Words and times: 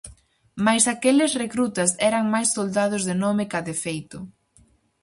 Mais 0.65 0.83
aqueles 0.93 1.31
recrutas 1.43 1.91
eran 2.09 2.23
máis 2.33 2.49
soldados 2.55 3.01
de 3.09 3.15
nome 3.23 3.43
ca 3.51 3.59
de 3.67 3.75
feito. 3.83 4.17